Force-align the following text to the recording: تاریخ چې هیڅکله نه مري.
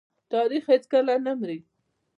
تاریخ 0.31 0.63
چې 0.65 0.67
هیڅکله 0.69 1.15
نه 1.25 1.33
مري. 1.39 1.59